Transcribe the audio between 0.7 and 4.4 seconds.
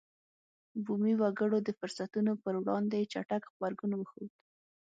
بومي وګړو د فرصتونو پر وړاندې چټک غبرګون وښود.